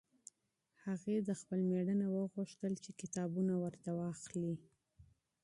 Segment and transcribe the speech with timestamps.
[0.83, 4.55] هغې ه خپل مېړه وغوښتل چې کتابونه ورته واخلي.